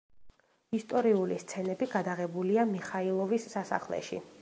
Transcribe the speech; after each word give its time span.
ისტორიული 0.77 1.37
სცენები 1.45 1.89
გადაღებულია 1.93 2.67
მიხაილოვის 2.73 3.51
სასახლეში. 3.57 4.27